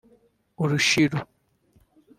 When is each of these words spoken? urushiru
urushiru 0.63 1.19